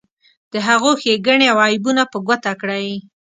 [0.53, 2.87] د هغو ښیګڼې او عیبونه په ګوته کړئ.